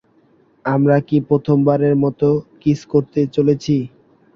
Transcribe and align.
আমরা 0.65 0.97
কি 1.07 1.17
প্রথমবারের 1.29 1.95
মতো 2.03 2.27
কিস 2.61 2.79
করতে 2.93 3.19
চলেছি? 3.35 3.75